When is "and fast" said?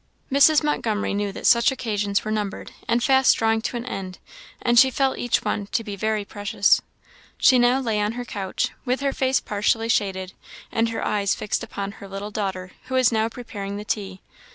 2.87-3.37